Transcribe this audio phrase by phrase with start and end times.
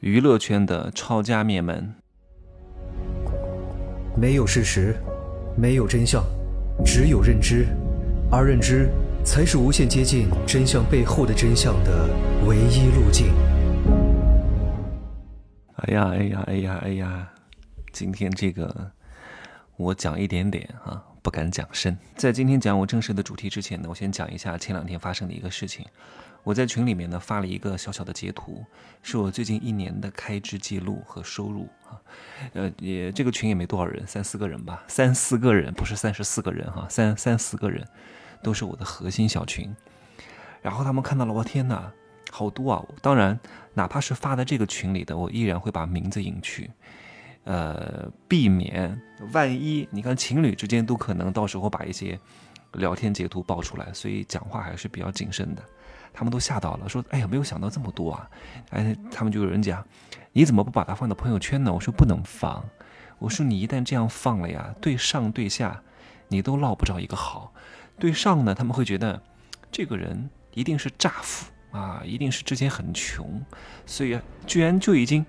[0.00, 1.94] 娱乐圈的抄家灭门。
[4.16, 4.96] 没有事实，
[5.58, 6.24] 没有真相，
[6.86, 7.66] 只有认知，
[8.30, 8.88] 而认知
[9.22, 12.08] 才是无限接近真相背后的真相的
[12.46, 13.34] 唯一路径。
[15.76, 17.28] 哎呀，哎呀，哎呀，哎呀！
[17.92, 18.92] 今天这个
[19.80, 21.96] 我讲一点点啊，不敢讲深。
[22.14, 25.86] 在今天讲我正式的主题之前呢，我先讲一下前两天发生的一个事情。
[26.42, 28.62] 我在群里面呢发了一个小小的截图，
[29.02, 31.96] 是我最近一年的开支记录和收入啊，
[32.52, 37.86] 呃，也这个群也没多少人，三四个人吧，三四个人不是三十四个人哈，三三四个人
[38.42, 39.74] 都是我的核心小群。
[40.60, 41.90] 然后他们看到了，我天哪，
[42.30, 42.84] 好多啊！
[43.00, 43.40] 当然，
[43.72, 46.70] 哪怕是发在这个群里的，我依然会把名字隐去，
[47.44, 49.00] 呃，避免
[49.32, 52.18] 万一你看情侣之间都可能到时候把一些
[52.74, 55.62] 聊天截图爆出来，所以讲话还是比较谨慎的。
[56.12, 58.28] 他们都吓到了，说：“哎呀，没有想到这么多啊！”
[58.70, 59.84] 哎，他们就有人讲
[60.32, 62.64] ：“你怎么不把它放到朋友圈呢？”我说：“不能放。”
[63.18, 65.82] 我说：“你一旦这样放了呀，对上对下，
[66.28, 67.52] 你都落不着一个好。
[67.98, 69.22] 对上呢，他们会觉得
[69.70, 73.40] 这个人一定是诈富啊，一定是之前很穷，
[73.86, 75.24] 所以居然就已经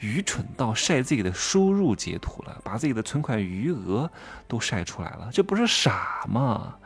[0.00, 4.10] 愚蠢到晒自己的收入截图了，把自己的存款余额
[4.46, 5.28] 都晒出来了。
[5.32, 6.76] 这不是傻吗？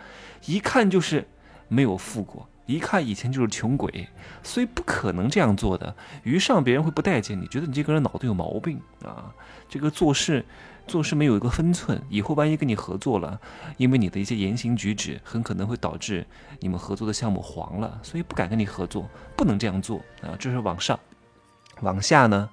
[0.47, 1.29] 一看就是
[1.69, 4.09] 没有富过。”一看以前就是穷鬼，
[4.45, 5.93] 所以不可能这样做的。
[6.23, 9.35] 于上别人会不待见你，觉得你这个人脑子有毛病啊，
[9.69, 10.45] 这个做事
[10.87, 12.01] 做事没有一个分寸。
[12.09, 13.41] 以后万一跟你合作了，
[13.77, 16.25] 因为你的一些言行举止，很可能会导致
[16.61, 20.37] 你们合作的项目黄了，所以不敢跟你合作，不能这样做啊。
[20.39, 20.97] 这是往上，
[21.81, 22.49] 往下呢，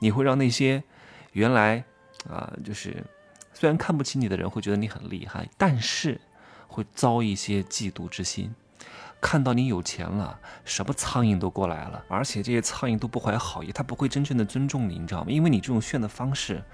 [0.00, 0.82] 你会让那些
[1.32, 1.84] 原来
[2.28, 3.04] 啊，就是
[3.54, 6.20] 虽然看不起你的人会觉得你很厉害，但是
[6.66, 8.52] 会遭一些嫉妒之心。
[9.22, 15.26] 看到你有钱了，什么苍蝇都过来了，而且这些苍蝇都不怀好意，他不会真正的尊重你，你知道吗？
[15.30, 16.64] 因为你这种炫的方式，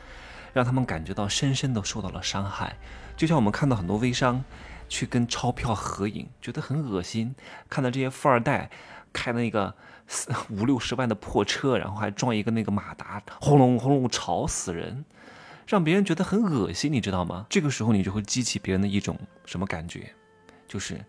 [0.53, 2.77] 让他们感觉到深深的受到了伤害。
[3.17, 4.45] 就像我们看到很多微商
[4.89, 7.35] 去跟钞票合影，觉得很恶心；
[7.69, 8.71] 看到这些富二代
[9.17, 9.75] 开那个
[10.53, 15.05] 五六十万的破车，然后还装一个那个马达，轰隆轰隆吵死人，
[15.67, 17.47] 让别人觉得很恶心，你知道吗？
[17.49, 20.13] 这个时候你就会激起别人的一种什么感觉，
[20.69, 21.01] 就是。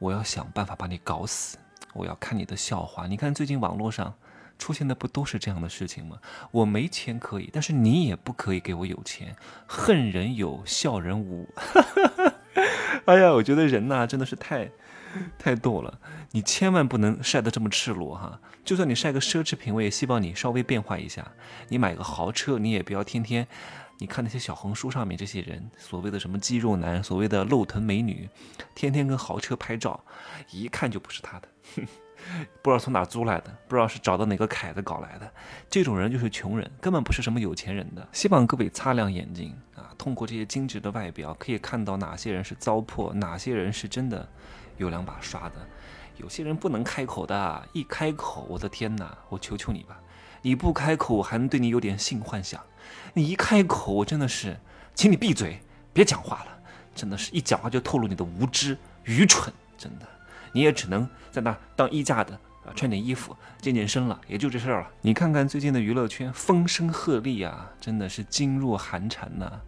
[0.00, 1.56] 我要想办法把你搞死，
[1.94, 3.06] 我要看你的笑话。
[3.06, 4.12] 你看最近网络上
[4.58, 6.18] 出现的不都是这样的事情吗？
[6.50, 9.34] 我没钱可以，但是你也不可以给我有钱。
[9.66, 11.48] 恨人有，笑人无。
[13.06, 14.68] 哎呀，我觉得人呐真的是太
[15.38, 16.00] 太逗了。
[16.32, 18.40] 你千万不能晒得这么赤裸哈。
[18.64, 21.26] 就算你晒个奢侈品，我也希望你稍微变化一下。
[21.68, 23.46] 你买个豪车，你也不要天天。
[23.98, 28.28] 你看那些小红书上面这些人，所谓的什么肌肉男，所谓的露臀美女，
[28.74, 30.04] 天天跟豪车拍照，
[30.50, 31.48] 一看就不是他的，
[32.62, 35.30] 不知道从哪租来的，不知道是找到哪个凯子搞来的。
[35.68, 38.06] 这种人就是穷人，根本不是什么有钱人的。
[38.12, 44.28] 希望各位擦亮眼睛啊，通过这些精致的外表，可以看到哪些人是糟粕，哪些人是真的
[44.76, 45.54] 有两把刷的。
[46.16, 50.00] 有些人不能开口的，一开口，我的天哪，我求求你吧。
[50.42, 52.60] 你不开口，我还能对你有点性幻想；
[53.14, 54.56] 你一开口，我真的是，
[54.94, 55.58] 请你闭嘴，
[55.92, 56.58] 别讲话了。
[56.94, 59.52] 真的是一讲话就透露你的无知、愚蠢。
[59.76, 60.06] 真的，
[60.54, 62.32] 你也只能在那当衣架的
[62.64, 64.88] 啊，穿点衣服、健健身了，也就这事儿了。
[65.02, 69.60] 你看看最近的娱乐圈风声鹤唳啊，真的是噤若寒蝉呐。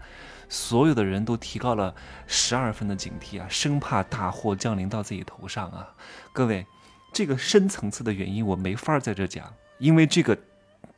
[0.49, 1.95] 所有的人都提高了
[2.27, 5.93] 十二分的警惕啊，生怕大祸降临到自己头上啊。
[6.33, 6.65] 各位，
[7.13, 10.39] 这个深层次的原因我没法在这讲，因为这个。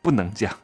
[0.01, 0.57] 不能讲，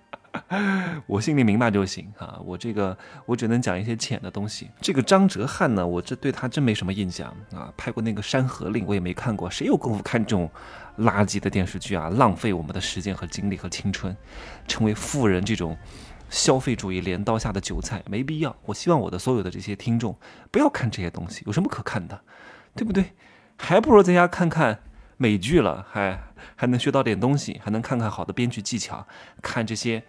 [1.07, 2.39] 我心里明白就行啊。
[2.45, 2.97] 我这个
[3.27, 4.71] 我只能讲一些浅的东西。
[4.81, 7.73] 这个张哲瀚呢，我这对他真没什么印象啊。
[7.77, 9.51] 拍过那个《山河令》，我也没看过。
[9.51, 10.51] 谁有功夫看这种
[10.99, 12.09] 垃圾的电视剧啊？
[12.11, 14.17] 浪费我们的时间和精力和青春，
[14.67, 15.77] 成为富人这种
[16.31, 18.55] 消费主义镰刀下的韭菜，没必要。
[18.65, 20.17] 我希望我的所有的这些听众
[20.51, 22.21] 不要看这些东西，有什么可看的，
[22.75, 23.13] 对不对？
[23.57, 24.81] 还不如在家看看。
[25.17, 26.21] 美剧了，还
[26.57, 29.07] 还能学到点东西，还能看看好的编剧技巧，
[29.41, 30.03] 看这些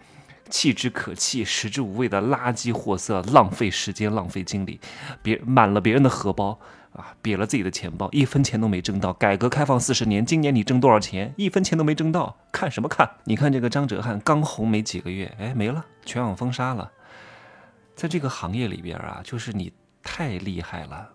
[0.48, 4.80] 弃之可弃、食之无味的垃圾货色，浪费时间、浪费精力，
[5.22, 6.58] 别满了别人的荷包
[6.92, 9.12] 啊，瘪了自己的钱包，一分钱都没挣到。
[9.12, 11.34] 改革开放四十年，今年你挣多少钱？
[11.36, 13.10] 一分钱都没挣到，看什么看？
[13.24, 16.90] 你看这个张哲瀚刚红没几个月，哎，没了，全网封杀了。
[17.94, 19.72] 在这个行业里边啊，就是你
[20.02, 21.10] 太厉害了。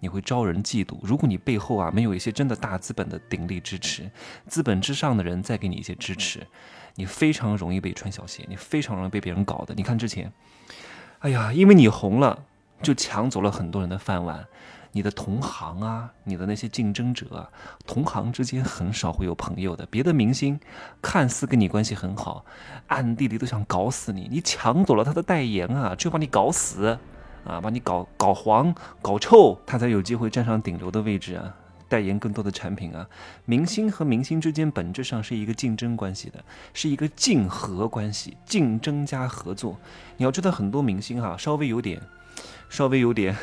[0.00, 0.98] 你会招人嫉妒。
[1.02, 4.10] 如果你背后啊没有一些真的大资本的鼎力支持，
[4.46, 6.46] 资本之上的人再给你一些支持，
[6.94, 9.74] 你非常容易被穿小鞋，你非常容易被别人搞的。
[9.74, 10.32] 你看之前，
[11.20, 12.44] 哎呀，因为你红了，
[12.82, 14.46] 就抢走了很多人的饭碗。
[14.92, 17.50] 你的同行啊，你的那些竞争者啊，
[17.86, 19.84] 同行之间很少会有朋友的。
[19.90, 20.58] 别的明星
[21.02, 22.46] 看似跟你关系很好，
[22.86, 24.26] 暗地里都想搞死你。
[24.30, 26.98] 你抢走了他的代言啊，就把你搞死
[27.46, 31.54] 啊，把你搞搞黄、搞臭，他才有机会站上顶流的位置啊，
[31.88, 33.06] 代言更多的产品啊。
[33.44, 36.44] 明星和明星之间本质上是一个竞争关系的，
[36.74, 39.76] 是一个竞合关系，竞争加合作。
[40.16, 42.00] 你要知道，很多明星哈，稍微有点，
[42.68, 43.36] 稍微有点。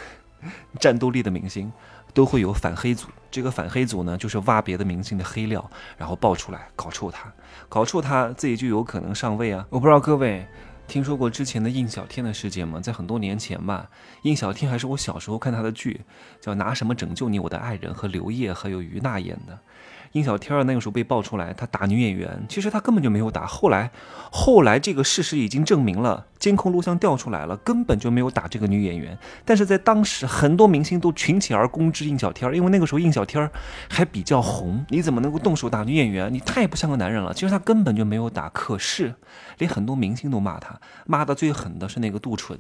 [0.78, 1.72] 战斗力的明星
[2.14, 7.32] 都会有反黑组，这个反黑组呢，就是挖别的明星的黑料，然后爆出来搞臭他，
[7.70, 9.66] 搞臭他自己就有可能上位啊！
[9.70, 10.46] 我不知道各位
[10.88, 12.80] 听说过之前的印小天的事件吗？
[12.80, 13.90] 在很多年前吧，
[14.24, 16.02] 印小天还是我小时候看他的剧，
[16.40, 19.60] 叫《拿什么拯救你我的爱人》，和刘烨还有于娜演的。
[20.14, 23.46] 印小天儿那个时候被爆出来，他打女演员，其实他根本就没有打。
[23.48, 23.92] 后来，
[24.32, 29.18] 后来这个事实已经证明了，监控录像调出来了，根本就没有打这个女演员。
[29.44, 33.52] 但是在当时，很多明星都群起而攻之印小天儿，因为那个时候印小天儿
[33.90, 36.32] 还比较红，你怎么能够动手打女演员？
[36.32, 37.34] 你太不像个男人了。
[37.34, 39.16] 其实他根本就没有打，可是
[39.58, 42.56] 连很多明星都骂他，骂的最狠的是那个杜淳，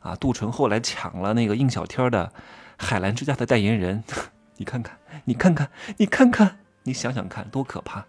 [0.00, 2.30] 啊，杜淳后来抢了那个印小天儿的
[2.76, 4.04] 海澜之家的代言人，
[4.58, 6.59] 你看看，你看看，你看看。
[6.82, 8.04] 你想想看，多可怕！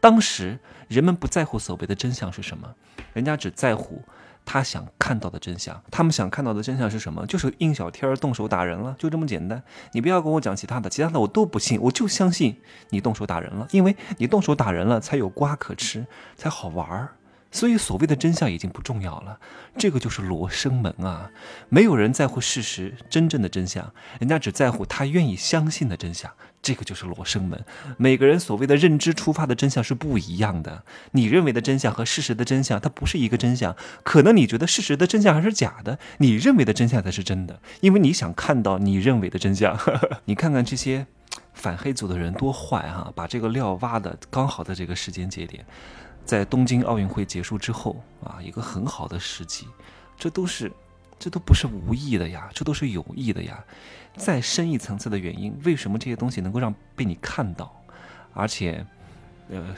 [0.00, 2.74] 当时人们不在乎所谓的真相是什么，
[3.12, 4.02] 人家只在乎
[4.44, 5.82] 他想看到的真相。
[5.90, 7.26] 他们想看到的真相是什么？
[7.26, 9.62] 就是印小天动手打人了，就这么简单。
[9.92, 12.60] 你不要跟我讲其他的，其他的我都不信，我就相信
[12.90, 16.06] 你动手打人了，因为你动手打人了才有瓜可吃，
[16.36, 17.16] 才好玩儿。
[17.54, 19.38] 所以，所谓的真相已经不重要了，
[19.78, 21.30] 这个就是罗生门啊！
[21.68, 26.28] 没有人在乎事实真正的真相，人家只在乎他愿意相信的真相，
[26.60, 27.64] 这个就是罗生门。
[27.96, 33.76] 每个人所谓的认知出发的真相是不一样的，你认为的真相和事实的真相，它不是一个真相。
[34.02, 39.78] 可能你觉得事实的真相还是假的，你认为的真相才是真的，因为你想看到你认为的真相。
[40.26, 41.06] 你看看这些
[41.52, 45.64] 反黑组的人多坏哈，把这个料挖的刚好在这个时间节点。
[46.24, 49.68] 在东京奥运会结束之后啊，一个很好的时机，
[50.16, 50.72] 这都是，
[51.18, 53.62] 这都不是无意的呀，这都是有意的呀。
[54.16, 57.74] 再深一层次的原因，为什么这些东西能够让被你看到，
[58.32, 58.86] 而且，
[59.48, 59.74] 呃，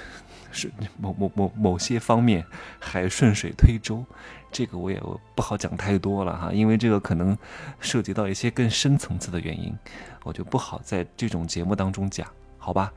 [0.52, 2.44] 是某某某某些方面
[2.78, 4.04] 还顺水推舟，
[4.52, 5.02] 这个我也
[5.34, 7.36] 不好讲太多了哈，因为这个可能
[7.80, 9.74] 涉及到一些更深层次的原因，
[10.22, 12.28] 我就不好在这种节目当中讲，
[12.58, 12.92] 好吧？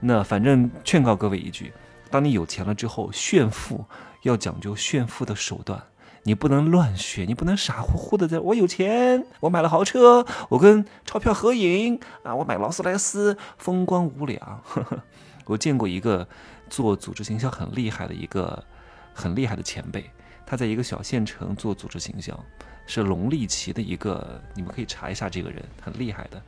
[0.00, 1.72] 那反正劝告各位一句。
[2.14, 3.84] 当你有钱了之后，炫富
[4.22, 5.82] 要讲究炫富的手段，
[6.22, 14.62] 你不能乱炫，你不能傻乎乎的在我有钱，我买了豪车，我跟钞票合影啊，我买劳斯莱斯，风光无两。
[15.46, 16.24] 我见过一个
[16.70, 18.62] 做组织行销很厉害的一个
[19.12, 20.08] 很厉害的前辈，
[20.46, 22.38] 他在一个小县城做组织行销，
[22.86, 26.40] 是龙力奇的一个，你们可以查一下这个人，很厉害的，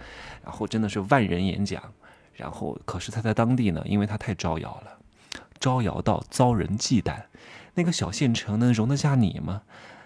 [0.44, 1.82] 然后真的是万人演讲，
[2.34, 4.92] 然后可是他在当地呢，因为他太招摇了。
[5.58, 7.24] 招摇到遭人忌惮，
[7.74, 9.62] 那个小县城能容得下你吗？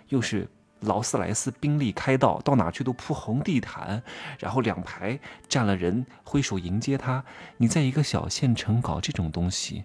[0.09, 0.49] 又是
[0.81, 4.03] 劳斯莱斯宾利开道，到哪去都铺红地毯，
[4.39, 7.25] 然后两排站了人挥手迎接他。
[7.59, 9.85] 你在一个小县城搞这种东西，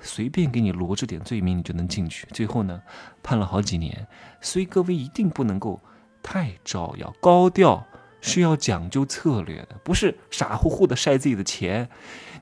[0.00, 2.26] 随便给你罗织点罪名，你就能进去。
[2.32, 2.82] 最后呢，
[3.22, 4.06] 判了好几年。
[4.40, 5.80] 所以各位一定不能够
[6.22, 7.86] 太招摇，高调
[8.20, 11.88] 是要讲究策略的，不是傻乎乎的晒自己的钱。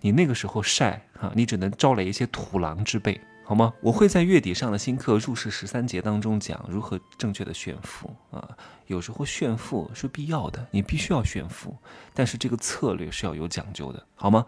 [0.01, 3.73] 你那个时候晒啊，你只能招来一些土狼之辈，好吗？
[3.81, 8.49] 我会在月底上的新课入世十三节当中讲如何正确的炫富啊。
[8.87, 11.75] 有时候炫富是必要的，你必须要炫富，
[12.15, 14.45] 但是这个策略是要有讲究的，好吗？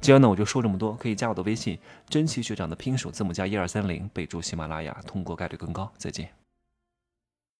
[0.00, 5.90] 今天呢我就说这么多，可以加我的微信，珍奇学长的拼手字母加一二三零，备注喜马拉雅，通过概率更高。
[5.96, 6.39] 再见。